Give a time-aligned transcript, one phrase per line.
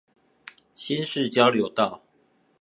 [0.73, 2.01] 新市交流道